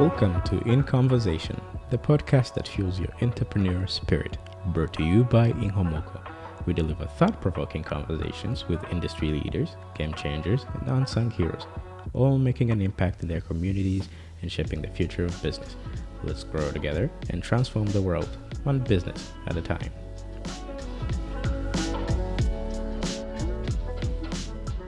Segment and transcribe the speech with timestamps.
[0.00, 4.38] Welcome to In Conversation, the podcast that fuels your entrepreneur spirit.
[4.68, 6.26] Brought to you by Inkomoko.
[6.64, 11.66] We deliver thought provoking conversations with industry leaders, game changers, and unsung heroes,
[12.14, 14.08] all making an impact in their communities
[14.40, 15.76] and shaping the future of business.
[16.24, 19.90] Let's grow together and transform the world, one business at a time.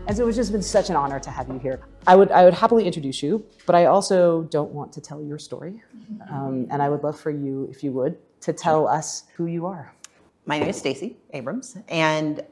[0.09, 1.81] And so it's just been such an honor to have you here.
[2.09, 5.39] I would, I would happily introduce you, but I also don't want to tell your
[5.39, 5.81] story.
[6.29, 9.65] Um, and I would love for you, if you would, to tell us who you
[9.65, 9.95] are.
[10.45, 12.45] My name is Stacey Abrams, and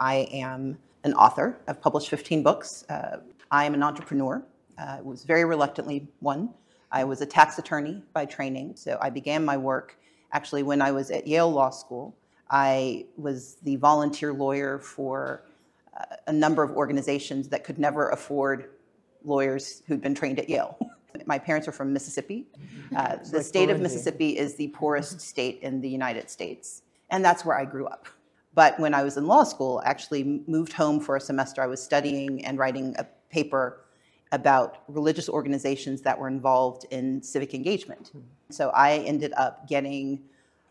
[0.00, 1.56] I am an author.
[1.68, 2.84] I've published 15 books.
[2.90, 3.20] Uh,
[3.52, 4.42] I am an entrepreneur.
[4.76, 6.50] Uh, was very reluctantly one.
[6.90, 9.96] I was a tax attorney by training, so I began my work
[10.32, 12.16] actually when I was at Yale Law School.
[12.50, 15.44] I was the volunteer lawyer for
[16.26, 18.70] a number of organizations that could never afford
[19.24, 20.78] lawyers who'd been trained at Yale.
[21.26, 22.46] My parents are from Mississippi.
[22.94, 27.44] Uh, the state of Mississippi is the poorest state in the United States, and that's
[27.44, 28.06] where I grew up.
[28.54, 31.62] But when I was in law school, I actually moved home for a semester.
[31.62, 33.84] I was studying and writing a paper
[34.32, 38.10] about religious organizations that were involved in civic engagement.
[38.50, 40.22] So I ended up getting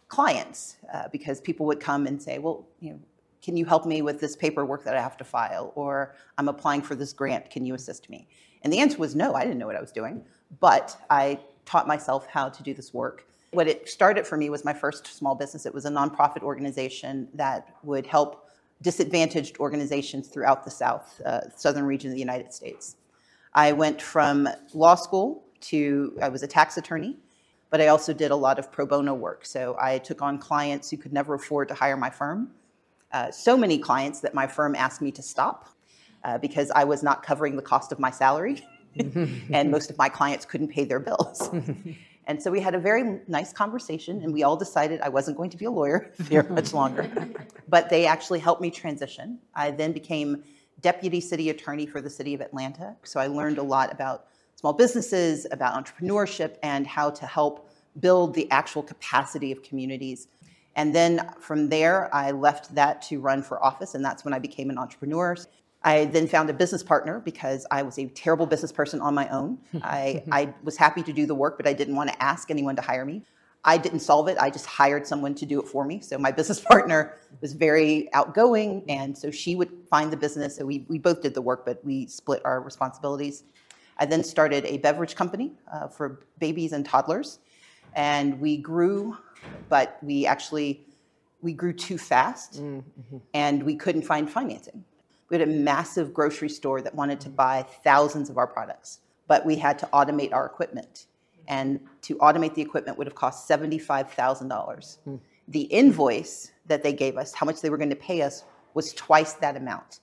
[0.08, 3.00] clients uh, because people would come and say, well, you know,
[3.42, 5.72] can you help me with this paperwork that I have to file?
[5.76, 8.28] Or I'm applying for this grant, can you assist me?
[8.64, 10.24] And the answer was no, I didn't know what I was doing,
[10.60, 13.26] but I taught myself how to do this work.
[13.52, 15.66] What it started for me was my first small business.
[15.66, 18.48] It was a nonprofit organization that would help
[18.82, 22.96] disadvantaged organizations throughout the South, uh, southern region of the United States.
[23.54, 27.18] I went from law school to, I was a tax attorney,
[27.70, 29.46] but I also did a lot of pro bono work.
[29.46, 32.52] So I took on clients who could never afford to hire my firm.
[33.12, 35.70] Uh, so many clients that my firm asked me to stop
[36.24, 38.66] uh, because I was not covering the cost of my salary,
[39.52, 41.50] and most of my clients couldn't pay their bills.
[42.28, 45.50] and so we had a very nice conversation, and we all decided I wasn't going
[45.52, 47.10] to be a lawyer very much longer.
[47.70, 49.40] but they actually helped me transition.
[49.56, 50.44] I then became
[50.82, 54.74] deputy city attorney for the city of Atlanta, so I learned a lot about small
[54.74, 60.28] businesses, about entrepreneurship, and how to help build the actual capacity of communities
[60.78, 64.40] and then from there, I left that to run for office, and that's when I
[64.40, 65.36] became an entrepreneur.
[65.84, 69.28] I then found a business partner because I was a terrible business person on my
[69.30, 69.58] own.
[69.82, 72.76] I, I was happy to do the work, but I didn't want to ask anyone
[72.76, 73.24] to hire me.
[73.66, 76.00] I didn't solve it, I just hired someone to do it for me.
[76.00, 80.58] So my business partner was very outgoing, and so she would find the business.
[80.58, 83.44] So we, we both did the work, but we split our responsibilities.
[83.98, 87.40] I then started a beverage company uh, for babies and toddlers,
[87.96, 89.18] and we grew
[89.70, 90.86] but we actually
[91.42, 93.18] we grew too fast mm-hmm.
[93.34, 94.84] and we couldn't find financing.
[95.30, 99.46] We had a massive grocery store that wanted to buy thousands of our products, but
[99.46, 101.06] we had to automate our equipment.
[101.48, 104.98] And to automate the equipment would have cost $75,000.
[105.08, 105.20] Mm.
[105.48, 108.44] The invoice that they gave us, how much they were going to pay us,
[108.74, 110.00] was twice that amount.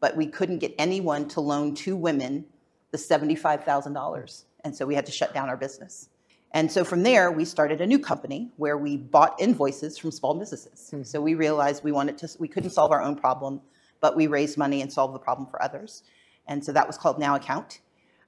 [0.00, 2.44] But we couldn't get anyone to loan two women
[2.90, 4.44] the $75,000.
[4.64, 6.08] And so we had to shut down our business.
[6.52, 10.34] And so from there, we started a new company where we bought invoices from small
[10.34, 10.90] businesses.
[10.92, 11.04] Mm-hmm.
[11.04, 13.60] So we realized we wanted to, we couldn't solve our own problem,
[14.00, 16.02] but we raised money and solved the problem for others.
[16.48, 17.78] And so that was called NOWaccount.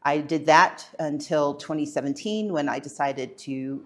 [0.04, 3.84] I did that until 2017 when I decided to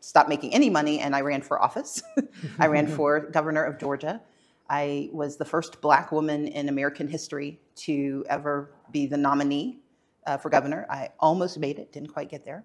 [0.00, 2.02] stop making any money and I ran for office.
[2.58, 4.20] I ran for governor of Georgia.
[4.68, 9.78] I was the first black woman in American history to ever be the nominee
[10.26, 10.86] uh, for governor.
[10.90, 12.64] I almost made it, didn't quite get there.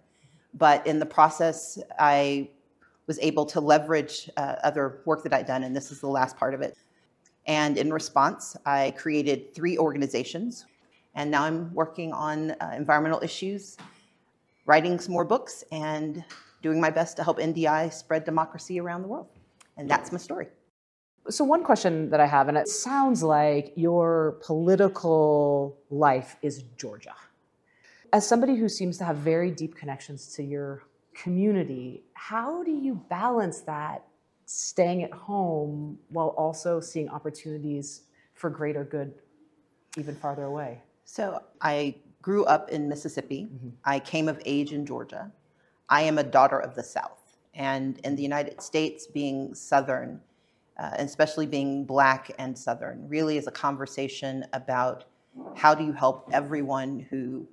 [0.53, 2.49] But in the process, I
[3.07, 6.37] was able to leverage uh, other work that I'd done, and this is the last
[6.37, 6.77] part of it.
[7.45, 10.65] And in response, I created three organizations,
[11.15, 13.77] and now I'm working on uh, environmental issues,
[14.65, 16.23] writing some more books, and
[16.61, 19.27] doing my best to help NDI spread democracy around the world.
[19.75, 20.47] And that's my story.
[21.29, 27.15] So, one question that I have, and it sounds like your political life is Georgia
[28.13, 30.83] as somebody who seems to have very deep connections to your
[31.15, 34.05] community, how do you balance that
[34.45, 38.03] staying at home while also seeing opportunities
[38.35, 39.15] for greater good
[39.97, 40.79] even farther away?
[41.05, 43.49] So I grew up in Mississippi.
[43.51, 43.69] Mm-hmm.
[43.83, 45.31] I came of age in Georgia.
[45.89, 47.37] I am a daughter of the South.
[47.55, 50.21] And in the United States, being Southern,
[50.77, 55.05] uh, especially being Black and Southern, really is a conversation about
[55.55, 57.47] how do you help everyone who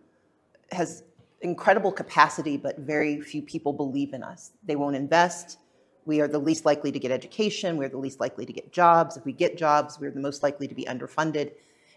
[0.72, 1.04] has
[1.42, 4.52] incredible capacity, but very few people believe in us.
[4.64, 5.58] They won't invest.
[6.04, 7.76] We are the least likely to get education.
[7.76, 9.16] We're the least likely to get jobs.
[9.16, 11.52] If we get jobs, we're the most likely to be underfunded.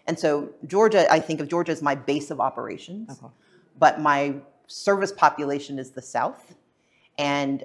[0.06, 3.10] And so, Georgia, I think of Georgia as my base of operations.
[3.10, 3.32] Okay.
[3.78, 4.36] But my
[4.66, 6.54] service population is the South.
[7.18, 7.64] And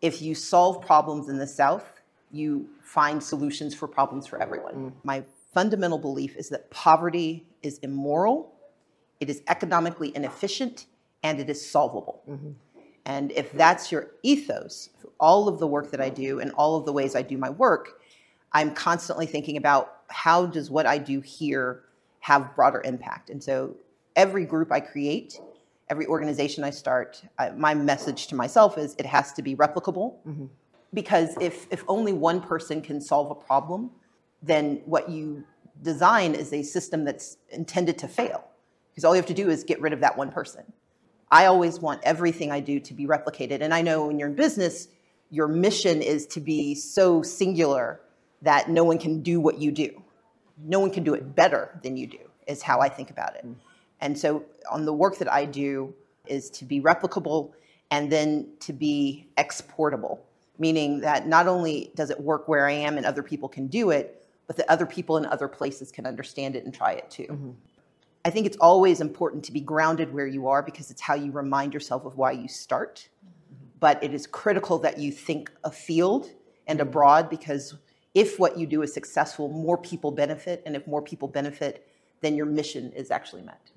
[0.00, 2.00] if you solve problems in the South,
[2.30, 4.74] you find solutions for problems for everyone.
[4.74, 4.92] Mm.
[5.02, 8.53] My fundamental belief is that poverty is immoral,
[9.24, 10.86] it is economically inefficient,
[11.22, 12.22] and it is solvable.
[12.28, 12.50] Mm-hmm.
[13.06, 16.84] And if that's your ethos, all of the work that I do and all of
[16.84, 18.02] the ways I do my work,
[18.52, 21.84] I'm constantly thinking about how does what I do here
[22.20, 23.30] have broader impact.
[23.30, 23.74] And so
[24.14, 25.40] every group I create,
[25.88, 30.16] every organization I start, I, my message to myself is it has to be replicable.
[30.26, 30.46] Mm-hmm.
[30.92, 33.90] Because if, if only one person can solve a problem,
[34.42, 35.44] then what you
[35.82, 38.44] design is a system that's intended to fail.
[38.94, 40.62] Because all you have to do is get rid of that one person.
[41.30, 43.60] I always want everything I do to be replicated.
[43.60, 44.86] And I know when you're in business,
[45.30, 48.00] your mission is to be so singular
[48.42, 50.02] that no one can do what you do.
[50.62, 53.44] No one can do it better than you do, is how I think about it.
[54.00, 55.92] And so, on the work that I do,
[56.26, 57.52] is to be replicable
[57.90, 60.20] and then to be exportable,
[60.58, 63.90] meaning that not only does it work where I am and other people can do
[63.90, 67.26] it, but that other people in other places can understand it and try it too.
[67.30, 67.50] Mm-hmm.
[68.24, 71.30] I think it's always important to be grounded where you are because it's how you
[71.30, 73.08] remind yourself of why you start.
[73.24, 73.64] Mm-hmm.
[73.80, 76.30] But it is critical that you think afield
[76.66, 76.88] and mm-hmm.
[76.88, 77.74] abroad because
[78.14, 80.62] if what you do is successful, more people benefit.
[80.64, 81.86] And if more people benefit,
[82.20, 83.70] then your mission is actually met.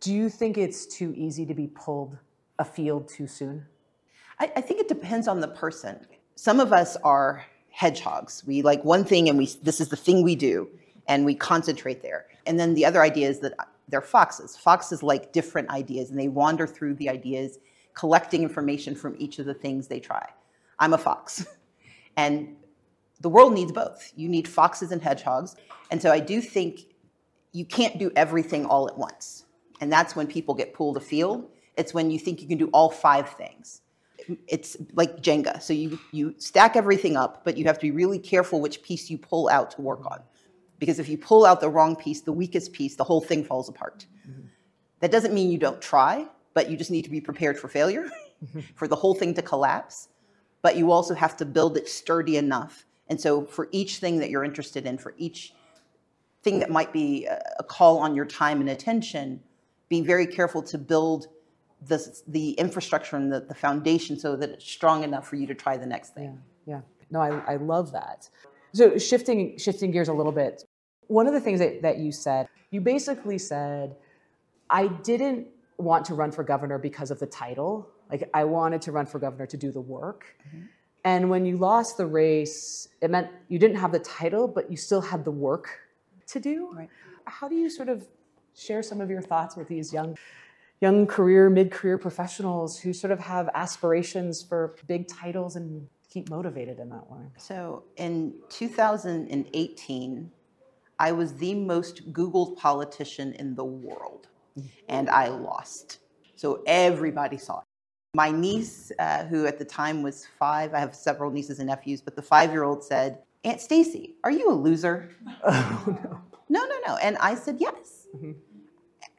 [0.00, 2.16] Do you think it's too easy to be pulled
[2.58, 3.66] afield too soon?
[4.38, 6.06] I, I think it depends on the person.
[6.36, 8.44] Some of us are hedgehogs.
[8.46, 10.68] We like one thing and we this is the thing we do
[11.06, 12.26] and we concentrate there.
[12.46, 14.56] And then the other idea is that uh, they're foxes.
[14.56, 17.58] Foxes like different ideas and they wander through the ideas,
[17.94, 20.28] collecting information from each of the things they try.
[20.78, 21.46] I'm a fox.
[22.16, 22.56] And
[23.20, 24.12] the world needs both.
[24.16, 25.56] You need foxes and hedgehogs.
[25.90, 26.86] And so I do think
[27.52, 29.46] you can't do everything all at once.
[29.80, 31.50] And that's when people get pulled afield.
[31.76, 33.80] It's when you think you can do all five things.
[34.46, 35.60] It's like Jenga.
[35.60, 39.10] So you, you stack everything up, but you have to be really careful which piece
[39.10, 40.20] you pull out to work on.
[40.78, 43.68] Because if you pull out the wrong piece, the weakest piece, the whole thing falls
[43.68, 44.06] apart.
[44.28, 44.46] Mm-hmm.
[45.00, 48.10] That doesn't mean you don't try, but you just need to be prepared for failure,
[48.74, 50.08] for the whole thing to collapse.
[50.62, 54.30] But you also have to build it sturdy enough and so, for each thing that
[54.30, 55.52] you're interested in, for each
[56.42, 59.40] thing that might be a call on your time and attention,
[59.88, 61.28] be very careful to build
[61.86, 65.54] the, the infrastructure and the, the foundation so that it's strong enough for you to
[65.54, 66.40] try the next thing.
[66.66, 66.80] Yeah, yeah.
[67.10, 68.28] No, I, I love that.
[68.74, 70.64] So, shifting, shifting gears a little bit,
[71.06, 73.94] one of the things that, that you said, you basically said,
[74.68, 75.46] I didn't
[75.78, 77.88] want to run for governor because of the title.
[78.10, 80.36] Like, I wanted to run for governor to do the work.
[80.48, 80.64] Mm-hmm.
[81.04, 84.76] And when you lost the race, it meant you didn't have the title, but you
[84.76, 85.78] still had the work
[86.28, 86.70] to do.
[86.74, 86.90] Right.
[87.26, 88.06] How do you sort of
[88.56, 90.16] share some of your thoughts with these young,
[90.80, 96.78] young career, mid-career professionals who sort of have aspirations for big titles and keep motivated
[96.78, 97.18] in that way?
[97.36, 100.30] So in 2018,
[101.00, 104.68] I was the most Googled politician in the world, mm-hmm.
[104.88, 105.98] and I lost.
[106.36, 107.64] So everybody saw it.
[108.14, 112.00] My niece, uh, who at the time was five, I have several nieces and nephews,
[112.00, 115.10] but the five year old said, Aunt Stacey, are you a loser?
[115.46, 116.20] Oh, no.
[116.48, 116.96] No, no, no.
[116.98, 118.06] And I said, yes.
[118.14, 118.32] Mm-hmm.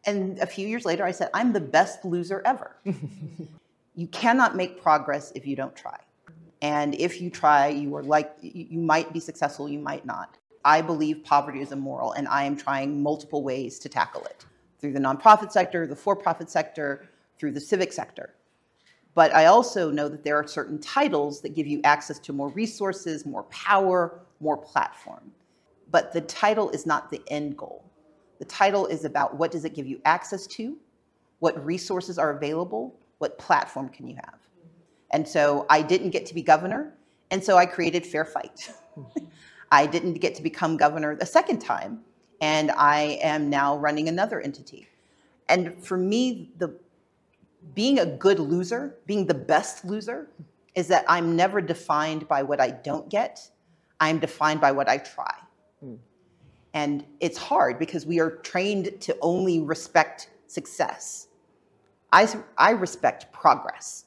[0.06, 2.78] And a few years later, I said, I'm the best loser ever.
[3.96, 5.98] you cannot make progress if you don't try.
[6.66, 10.40] And if you try, you are like, you might be successful, you might not.
[10.64, 14.44] I believe poverty is immoral, and I am trying multiple ways to tackle it
[14.80, 17.08] through the nonprofit sector, the for profit sector,
[17.38, 18.34] through the civic sector.
[19.14, 22.50] But I also know that there are certain titles that give you access to more
[22.50, 25.32] resources, more power, more platform.
[25.92, 27.86] But the title is not the end goal.
[28.40, 30.76] The title is about what does it give you access to,
[31.38, 34.40] what resources are available, what platform can you have.
[35.12, 36.94] And so I didn't get to be governor,
[37.32, 38.72] and so I created Fair Fight.
[39.72, 42.02] I didn't get to become governor the second time,
[42.42, 44.88] and I am now running another entity.
[45.50, 46.76] And for me, the
[47.74, 50.30] being a good loser, being the best loser,
[50.76, 53.50] is that I'm never defined by what I don't get.
[54.00, 55.34] I'm defined by what I try.
[55.84, 55.98] Mm.
[56.74, 61.28] And it's hard because we are trained to only respect success.
[62.12, 64.05] I, I respect progress.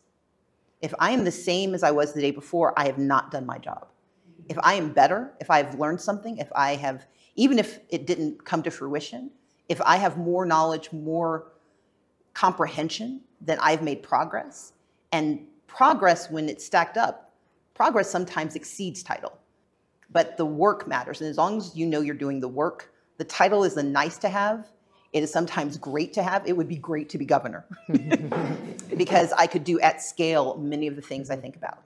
[0.80, 3.46] If I am the same as I was the day before, I have not done
[3.46, 3.86] my job.
[3.88, 4.42] Mm-hmm.
[4.50, 8.06] If I am better, if I have learned something, if I have, even if it
[8.06, 9.30] didn't come to fruition,
[9.68, 11.52] if I have more knowledge, more
[12.34, 14.72] comprehension, then I've made progress.
[15.12, 17.32] And progress, when it's stacked up,
[17.74, 19.38] progress sometimes exceeds title.
[20.10, 21.20] But the work matters.
[21.20, 24.16] And as long as you know you're doing the work, the title is a nice
[24.18, 24.68] to have.
[25.12, 26.46] It is sometimes great to have.
[26.46, 27.64] It would be great to be governor
[28.96, 31.82] because I could do at scale many of the things I think about.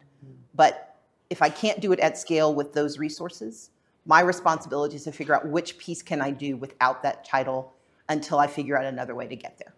[0.54, 0.96] But
[1.30, 3.70] if I can't do it at scale with those resources,
[4.04, 7.72] my responsibility is to figure out which piece can I do without that title
[8.08, 9.74] until I figure out another way to get there.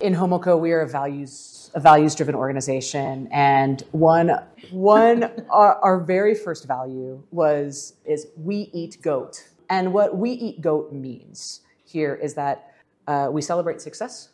[0.00, 4.38] Inkomoko, we are a values a values driven organization, and one
[4.70, 10.60] one our, our very first value was is we eat goat, and what we eat
[10.60, 12.73] goat means here is that
[13.06, 14.30] uh, we celebrate success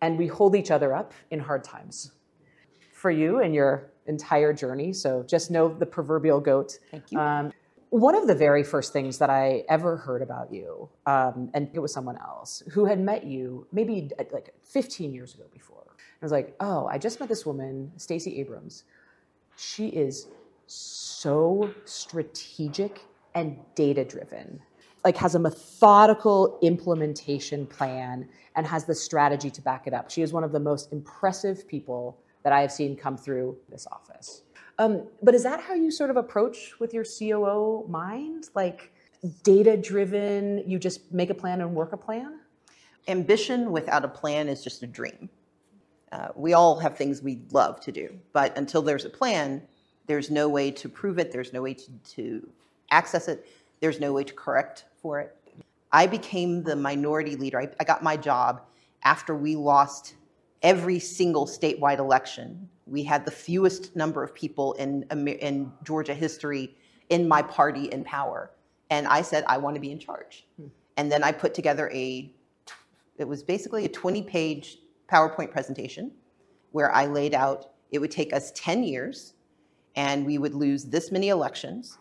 [0.00, 2.12] and we hold each other up in hard times.
[2.92, 6.78] For you and your entire journey, so just know the proverbial goat.
[6.90, 7.18] Thank you.
[7.18, 7.52] Um,
[7.90, 11.78] one of the very first things that I ever heard about you, um, and it
[11.78, 15.84] was someone else who had met you maybe uh, like 15 years ago before.
[15.88, 18.84] I was like, oh, I just met this woman, Stacey Abrams.
[19.56, 20.28] She is
[20.66, 23.00] so strategic
[23.34, 24.60] and data driven,
[25.04, 30.10] like has a methodical implementation plan and has the strategy to back it up.
[30.10, 33.86] She is one of the most impressive people that I have seen come through this
[33.90, 34.42] office.
[34.78, 38.48] Um, but is that how you sort of approach with your COO mind?
[38.54, 38.92] Like
[39.42, 42.40] data driven, you just make a plan and work a plan?
[43.08, 45.28] Ambition without a plan is just a dream.
[46.10, 49.62] Uh, we all have things we love to do, but until there's a plan,
[50.06, 52.48] there's no way to prove it, there's no way to, to
[52.90, 53.46] access it,
[53.80, 55.36] there's no way to correct for it.
[55.90, 57.60] I became the minority leader.
[57.60, 58.62] I, I got my job
[59.02, 60.14] after we lost
[60.62, 66.74] every single statewide election we had the fewest number of people in, in Georgia history
[67.08, 68.50] in my party in power.
[68.90, 70.46] And I said, I want to be in charge.
[70.56, 70.66] Hmm.
[70.96, 72.30] And then I put together a,
[73.16, 74.78] it was basically a 20 page
[75.10, 76.12] PowerPoint presentation
[76.72, 79.34] where I laid out it would take us 10 years
[79.96, 81.98] and we would lose this many elections,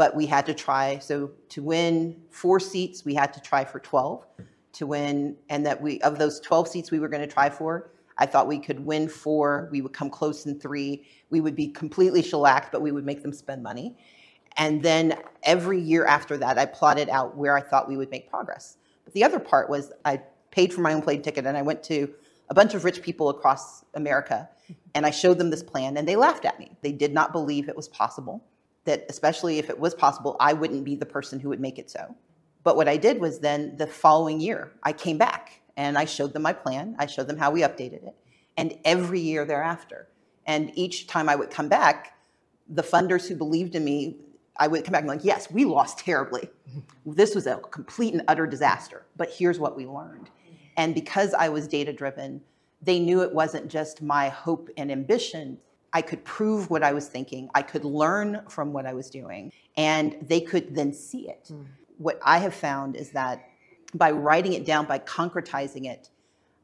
[0.00, 0.98] but we had to try.
[0.98, 4.24] So to win four seats, we had to try for 12
[4.72, 7.90] to win, and that we, of those 12 seats we were going to try for,
[8.16, 11.68] I thought we could win four, we would come close in three, we would be
[11.68, 13.98] completely shellacked, but we would make them spend money.
[14.56, 18.30] And then every year after that, I plotted out where I thought we would make
[18.30, 18.78] progress.
[19.04, 21.82] But the other part was I paid for my own plane ticket and I went
[21.84, 22.10] to
[22.48, 24.48] a bunch of rich people across America
[24.94, 26.70] and I showed them this plan and they laughed at me.
[26.80, 28.42] They did not believe it was possible,
[28.84, 31.90] that especially if it was possible, I wouldn't be the person who would make it
[31.90, 32.14] so.
[32.62, 36.32] But what I did was then the following year, I came back and I showed
[36.32, 36.96] them my plan.
[36.98, 38.14] I showed them how we updated it.
[38.56, 40.08] And every year thereafter.
[40.46, 42.18] And each time I would come back,
[42.68, 44.16] the funders who believed in me,
[44.56, 46.50] I would come back and be like, yes, we lost terribly.
[47.06, 50.28] This was a complete and utter disaster, but here's what we learned.
[50.76, 52.42] And because I was data driven,
[52.82, 55.58] they knew it wasn't just my hope and ambition.
[55.92, 59.52] I could prove what I was thinking, I could learn from what I was doing,
[59.76, 61.50] and they could then see it.
[61.52, 61.66] Mm.
[61.98, 63.48] What I have found is that
[63.94, 66.10] by writing it down, by concretizing it,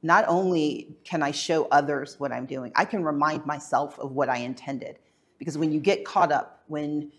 [0.03, 4.29] not only can I show others what I'm doing, I can remind myself of what
[4.29, 4.99] I intended.
[5.39, 7.11] Because when you get caught up, when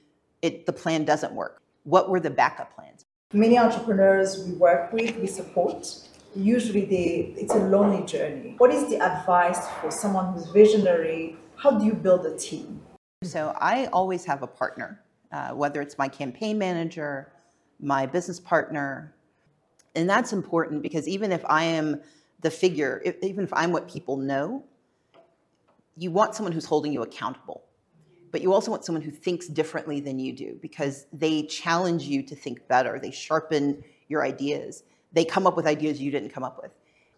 [0.41, 3.05] it, the plan doesn't work, what were the backup plans?
[3.33, 5.85] Many entrepreneurs we work with, we support,
[6.35, 8.55] usually they, it's a lonely journey.
[8.57, 11.35] What is the advice for someone who's visionary?
[11.57, 12.81] How do you build a team?
[13.23, 17.31] So I always have a partner, uh, whether it's my campaign manager,
[17.79, 19.15] my business partner,
[19.95, 21.99] and that's important because even if I am
[22.41, 24.63] the figure, if, even if I'm what people know,
[25.97, 27.63] you want someone who's holding you accountable.
[28.31, 32.21] But you also want someone who thinks differently than you do because they challenge you
[32.21, 32.99] to think better.
[32.99, 34.83] They sharpen your ideas.
[35.11, 36.71] They come up with ideas you didn't come up with.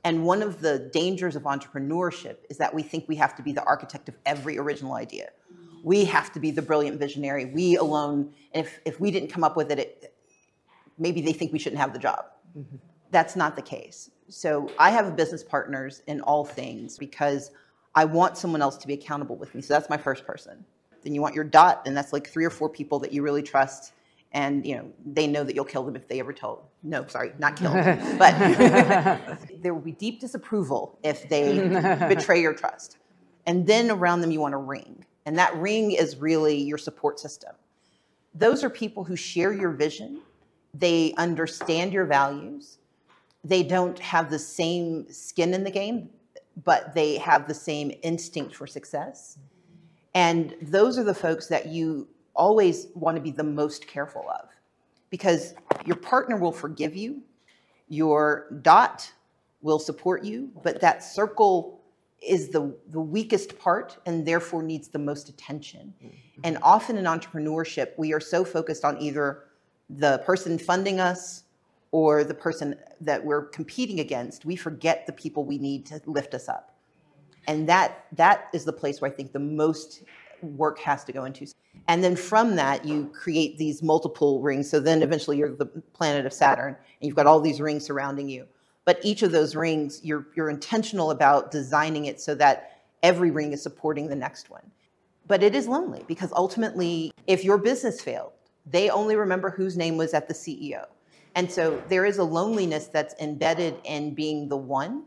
[0.04, 3.52] And one of the dangers of entrepreneurship is that we think we have to be
[3.52, 5.30] the architect of every original idea.
[5.84, 7.46] We have to be the brilliant visionary.
[7.46, 10.14] We alone, and if, if we didn't come up with it, it
[10.98, 12.26] maybe they think we shouldn't have the job.
[12.58, 12.78] Mm-hmm.
[13.12, 14.12] That's not the case.
[14.28, 17.52] So I have business partners in all things because
[17.96, 19.62] I want someone else to be accountable with me.
[19.62, 20.64] So that's my first person.
[21.02, 23.42] Then you want your dot, and that's like three or four people that you really
[23.42, 23.94] trust,
[24.32, 26.70] and you know they know that you'll kill them if they ever tell.
[26.84, 28.38] No, sorry, not kill them, but
[29.62, 31.68] there will be deep disapproval if they
[32.10, 32.98] betray your trust.
[33.46, 37.20] And then around them you want a ring, and that ring is really your support
[37.20, 37.56] system.
[38.36, 40.22] Those are people who share your vision
[40.74, 42.78] they understand your values.
[43.44, 46.10] They don't have the same skin in the game,
[46.64, 49.40] but they have the same instinct for success.
[50.14, 52.08] And those are the folks that you
[52.40, 54.50] always want to be the most careful of
[55.10, 55.54] because
[55.86, 57.22] your partner will forgive you,
[57.90, 59.12] your dot
[59.62, 61.82] will support you, but that circle
[62.26, 65.94] is the, the weakest part and therefore needs the most attention.
[66.04, 66.16] Mm-hmm.
[66.44, 69.44] And often in entrepreneurship, we are so focused on either
[69.90, 71.44] the person funding us
[71.92, 76.34] or the person that we're competing against, we forget the people we need to lift
[76.34, 76.76] us up.
[77.48, 80.04] And that that is the place where I think the most
[80.42, 81.48] work has to go into.
[81.90, 84.70] And then from that, you create these multiple rings.
[84.70, 88.30] So then eventually you're the planet of Saturn, and you've got all these rings surrounding
[88.30, 88.46] you.
[88.86, 93.54] But each of those rings, you're, you're intentional about designing it so that every ring
[93.54, 94.70] is supporting the next one.
[95.26, 98.34] But it is lonely because ultimately, if your business failed,
[98.68, 100.86] they only remember whose name was at the CEO.
[101.34, 105.06] And so there is a loneliness that's embedded in being the one.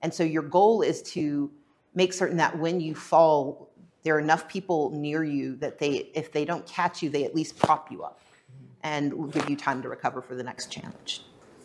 [0.00, 1.50] And so your goal is to
[1.94, 3.70] make certain that when you fall,
[4.06, 7.34] there are enough people near you that they, if they don't catch you, they at
[7.34, 8.20] least prop you up
[8.84, 11.22] and will give you time to recover for the next challenge.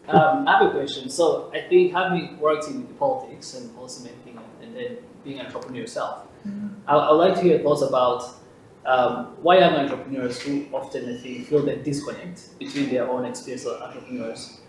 [0.07, 1.07] Um, I have a question.
[1.07, 6.25] So I think having worked in politics and policymaking and then being an entrepreneur yourself,
[6.47, 6.69] mm-hmm.
[6.87, 8.23] I, would like to hear your thoughts about
[8.87, 13.67] um, why young entrepreneurs who often I think feel that disconnect between their own experience
[13.67, 14.61] as entrepreneurs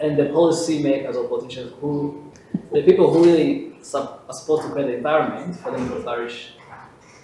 [0.00, 2.30] and the policymakers or politicians who,
[2.72, 6.52] the people who really are supposed to create the environment for them to flourish,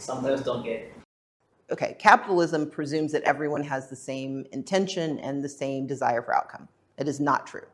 [0.02, 0.92] sometimes don't get.
[1.70, 6.68] Okay, capitalism presumes that everyone has the same intention and the same desire for outcome.
[6.98, 7.66] It is not true.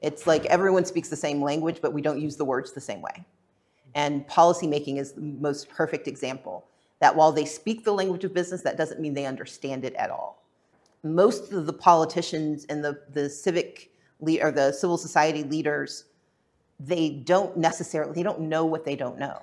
[0.00, 3.02] It's like everyone speaks the same language, but we don't use the words the same
[3.02, 3.24] way.
[3.94, 6.64] And policymaking is the most perfect example
[7.00, 10.10] that while they speak the language of business, that doesn't mean they understand it at
[10.10, 10.42] all.
[11.02, 13.90] Most of the politicians and the, the civic
[14.20, 16.04] or the civil society leaders,
[16.78, 19.42] they don't necessarily, they don't know what they don't know.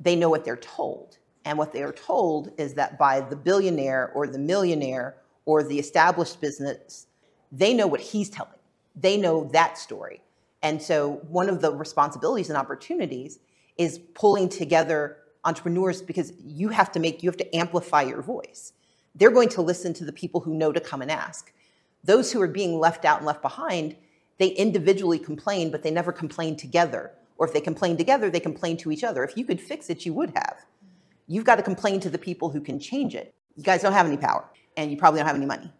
[0.00, 1.18] They know what they're told.
[1.44, 5.78] And what they are told is that by the billionaire or the millionaire or the
[5.78, 7.06] established business,
[7.50, 8.52] they know what he's telling.
[8.94, 10.20] They know that story.
[10.62, 13.38] And so one of the responsibilities and opportunities
[13.76, 18.72] is pulling together entrepreneurs because you have to make, you have to amplify your voice.
[19.14, 21.52] They're going to listen to the people who know to come and ask.
[22.04, 23.96] Those who are being left out and left behind,
[24.38, 27.12] they individually complain, but they never complain together.
[27.38, 29.24] Or if they complain together, they complain to each other.
[29.24, 30.66] If you could fix it, you would have.
[31.26, 33.34] You've got to complain to the people who can change it.
[33.56, 34.44] You guys don't have any power,
[34.76, 35.72] and you probably don't have any money,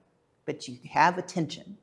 [0.46, 1.76] but you have attention.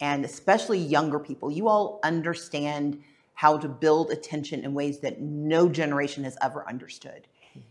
[0.00, 3.02] And especially younger people, you all understand
[3.34, 7.26] how to build attention in ways that no generation has ever understood.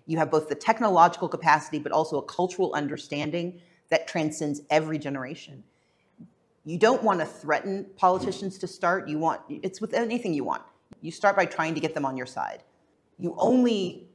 [0.06, 5.63] You have both the technological capacity, but also a cultural understanding that transcends every generation.
[6.65, 9.08] You don't want to threaten politicians to start.
[9.08, 10.63] You want, it's with anything you want.
[11.02, 12.63] You start by trying to get them on your side.
[13.19, 14.08] You only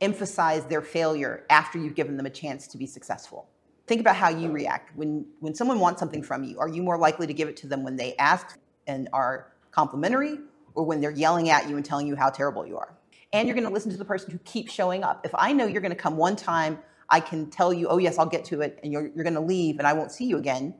[0.00, 3.48] emphasize their failure after you've given them a chance to be successful.
[3.86, 4.96] Think about how you react.
[4.96, 7.66] When, when someone wants something from you, are you more likely to give it to
[7.66, 10.38] them when they ask and are complimentary,
[10.74, 12.94] or when they're yelling at you and telling you how terrible you are.
[13.32, 15.24] And you're going to listen to the person who keeps showing up.
[15.24, 18.18] If I know you're going to come one time, I can tell you, oh, yes,
[18.18, 20.38] I'll get to it, and you're, you're going to leave and I won't see you
[20.38, 20.74] again.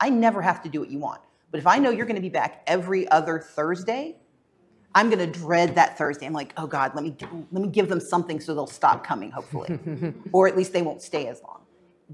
[0.00, 1.20] I never have to do what you want.
[1.50, 4.16] But if I know you're going to be back every other Thursday,
[4.94, 6.26] I'm going to dread that Thursday.
[6.26, 7.14] I'm like, oh God, let me
[7.52, 9.78] let me give them something so they'll stop coming, hopefully,
[10.32, 11.60] or at least they won't stay as long.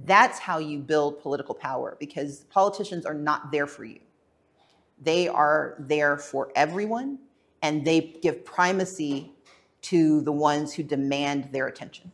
[0.05, 4.01] That's how you build political power because politicians are not there for you.
[5.03, 7.19] They are there for everyone,
[7.62, 9.33] and they give primacy
[9.83, 12.11] to the ones who demand their attention.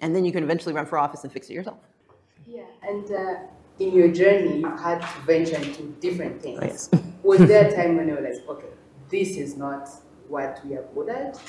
[0.00, 1.78] And then you can eventually run for office and fix it yourself.
[2.46, 3.34] Yeah, and uh,
[3.78, 6.58] in your journey, you had to venture into different things.
[6.60, 6.90] Oh, yes.
[7.22, 8.66] Was there a time when you were like, okay,
[9.08, 9.88] this is not
[10.32, 11.40] what we good at?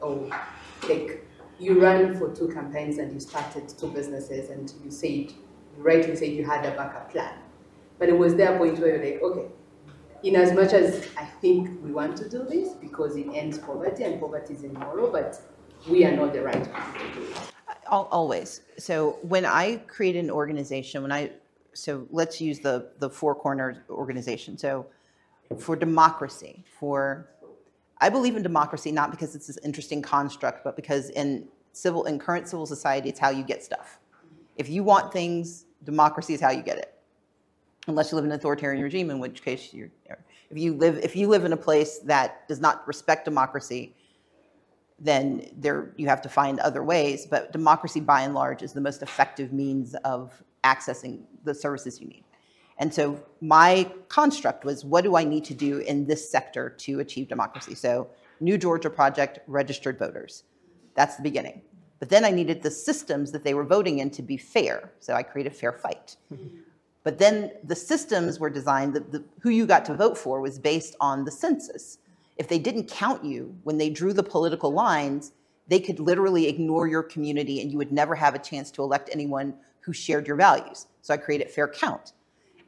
[0.00, 0.28] Or
[0.88, 1.26] like
[1.58, 5.34] you ran for two campaigns and you started two businesses and you said, you
[5.76, 7.34] rightly said you had a backup plan.
[7.98, 9.46] But it was there a point where you're like, okay,
[10.22, 14.04] in as much as I think we want to do this because it ends poverty
[14.04, 15.40] and poverty is immoral, but
[15.88, 17.36] we are not the right people to do it.
[17.90, 18.62] Uh, always.
[18.78, 21.32] So when I create an organization, when I
[21.72, 24.56] so let's use the the four corners organization.
[24.56, 24.86] So
[25.58, 27.28] for democracy, for
[28.00, 32.18] I believe in democracy not because it's this interesting construct, but because in civil in
[32.18, 33.98] current civil society, it's how you get stuff.
[34.56, 36.94] If you want things, democracy is how you get it
[37.86, 39.90] unless you live in an authoritarian regime, in which case you're,
[40.50, 43.94] if you live if you live in a place that does not respect democracy,
[44.98, 47.26] then there you have to find other ways.
[47.26, 52.08] But democracy, by and large, is the most effective means of accessing the services you
[52.08, 52.24] need.
[52.80, 57.00] And so my construct was, what do I need to do in this sector to
[57.00, 57.74] achieve democracy?
[57.74, 58.08] So
[58.40, 60.44] New Georgia Project registered voters.
[60.94, 61.60] That's the beginning.
[61.98, 64.90] But then I needed the systems that they were voting in to be fair.
[64.98, 66.16] So I created Fair Fight.
[67.02, 70.58] But then the systems were designed, the, the, who you got to vote for was
[70.58, 71.96] based on the census.
[72.36, 75.32] If they didn't count you when they drew the political lines,
[75.66, 79.08] they could literally ignore your community and you would never have a chance to elect
[79.10, 80.88] anyone who shared your values.
[81.00, 82.12] So I created Fair Count.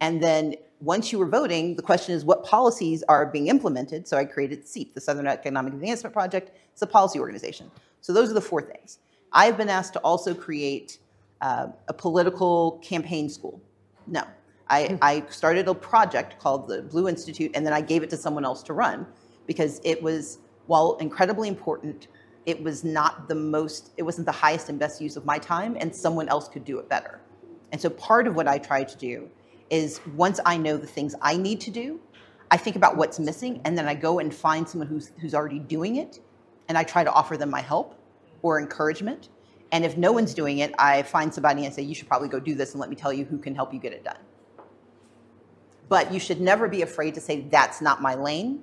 [0.02, 4.08] And then once you were voting, the question is what policies are being implemented.
[4.08, 6.50] So I created SEAP, the Southern Economic Advancement Project.
[6.72, 7.70] It's a policy organization.
[8.00, 8.98] So those are the four things.
[9.32, 10.98] I've been asked to also create
[11.40, 13.62] uh, a political campaign school.
[14.08, 14.24] No.
[14.68, 18.16] I, I started a project called the Blue Institute, and then I gave it to
[18.16, 19.06] someone else to run
[19.46, 22.08] because it was, while incredibly important,
[22.44, 25.76] it was not the most, it wasn't the highest and best use of my time,
[25.78, 27.20] and someone else could do it better.
[27.70, 29.30] And so part of what I try to do
[29.72, 31.98] is once I know the things I need to do,
[32.50, 35.58] I think about what's missing, and then I go and find someone who's, who's already
[35.58, 36.20] doing it,
[36.68, 37.98] and I try to offer them my help
[38.42, 39.30] or encouragement.
[39.72, 42.38] And if no one's doing it, I find somebody and say, you should probably go
[42.38, 44.18] do this, and let me tell you who can help you get it done.
[45.88, 48.62] But you should never be afraid to say, that's not my lane.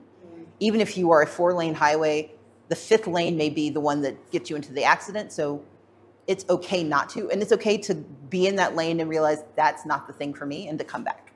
[0.59, 2.31] Even if you are a four lane highway,
[2.67, 5.31] the fifth lane may be the one that gets you into the accident.
[5.31, 5.63] So
[6.29, 7.27] it's okay not to.
[7.31, 10.45] And it's okay to be in that lane and realize that's not the thing for
[10.45, 11.33] me and to come back.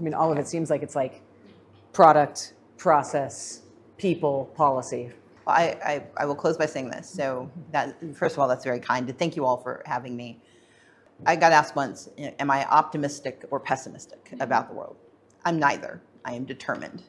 [0.00, 1.20] I mean, all of it seems like it's like
[1.92, 3.60] product, process,
[3.98, 5.12] people, policy.
[5.46, 7.06] Well, I, I, I will close by saying this.
[7.06, 7.72] So, mm-hmm.
[7.72, 9.06] that, first of all, that's very kind.
[9.10, 10.40] And thank you all for having me.
[11.26, 14.96] I got asked once, am I optimistic or pessimistic about the world?
[15.44, 16.00] I'm neither.
[16.24, 17.02] I am determined.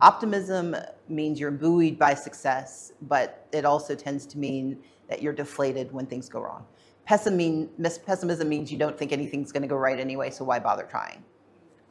[0.00, 0.76] Optimism
[1.08, 6.06] means you're buoyed by success, but it also tends to mean that you're deflated when
[6.06, 6.64] things go wrong.
[7.06, 11.24] Pessimism means you don't think anything's going to go right anyway, so why bother trying?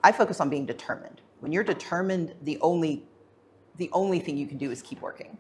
[0.04, 1.22] I focus on being determined.
[1.40, 3.04] When you're determined, the only,
[3.78, 5.38] the only thing you can do is keep working.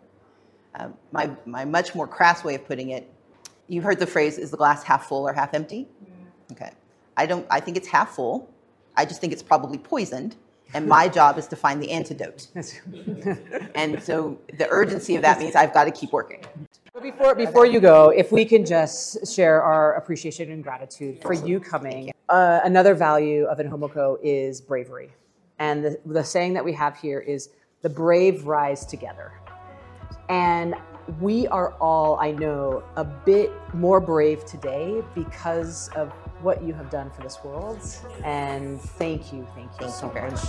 [0.76, 3.12] Um, my, my much more crass way of putting it,
[3.68, 5.88] you've heard the phrase, is the glass half full or half empty?
[6.54, 6.72] Okay.
[7.18, 8.50] I, don't, I think it's half full.
[8.96, 10.38] I just think it's probably poisoned
[10.74, 12.48] and my job is to find the antidote.
[13.76, 16.44] and so the urgency of that means I've got to keep working.
[17.02, 21.60] Before, before you go, if we can just share our appreciation and gratitude for you
[21.60, 22.12] coming.
[22.28, 25.12] Uh, another value of Inkomoko is bravery.
[25.60, 27.50] And the, the saying that we have here is
[27.84, 29.32] the brave rise together.
[30.30, 30.76] And
[31.22, 36.90] we are all, I know, a bit more brave today because of what you have
[36.90, 37.80] done for this world.
[38.24, 40.44] And thank you, thank you thank so you very much.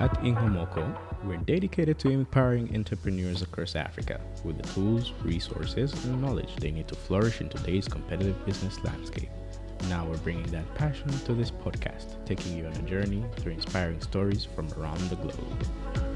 [0.00, 6.56] At Inkomoko, we're dedicated to empowering entrepreneurs across Africa with the tools, resources, and knowledge
[6.56, 9.28] they need to flourish in today's competitive business landscape.
[9.88, 14.00] Now we're bringing that passion to this podcast, taking you on a journey through inspiring
[14.00, 16.09] stories from around the globe.